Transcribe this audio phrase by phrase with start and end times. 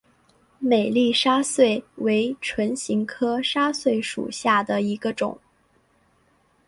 [0.57, 5.39] 美丽沙穗为唇形科沙穗属下的一个种。